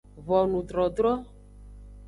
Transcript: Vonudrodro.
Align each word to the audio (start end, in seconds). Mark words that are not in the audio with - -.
Vonudrodro. 0.29 1.13